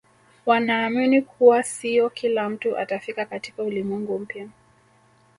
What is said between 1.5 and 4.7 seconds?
siyo kila mtu atafika katika ulimwengu mpya